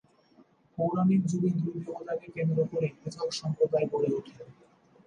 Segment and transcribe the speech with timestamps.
[0.77, 4.35] পৌরাণিক যুগে দুই দেবতাকে কেন্দ্র করেই পৃথক সম্প্রদায় গড়ে ওঠে।